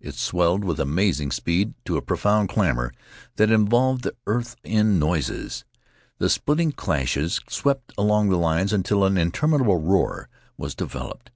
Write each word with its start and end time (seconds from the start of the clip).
It 0.00 0.16
swelled 0.16 0.64
with 0.64 0.80
amazing 0.80 1.30
speed 1.30 1.72
to 1.84 1.96
a 1.96 2.02
profound 2.02 2.48
clamor 2.48 2.92
that 3.36 3.48
involved 3.52 4.02
the 4.02 4.16
earth 4.26 4.56
in 4.64 4.98
noises. 4.98 5.64
The 6.18 6.28
splitting 6.28 6.72
crashes 6.72 7.38
swept 7.48 7.92
along 7.96 8.28
the 8.28 8.36
lines 8.36 8.72
until 8.72 9.04
an 9.04 9.16
interminable 9.16 9.80
roar 9.80 10.28
was 10.56 10.74
developed. 10.74 11.30